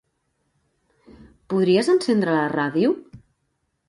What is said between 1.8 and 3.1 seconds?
encendre la ràdio?